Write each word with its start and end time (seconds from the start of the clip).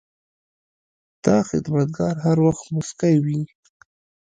دا 1.25 1.37
خدمتګار 1.49 2.15
هر 2.25 2.37
وخت 2.45 2.65
موسکی 2.75 3.15
وي. 3.25 3.41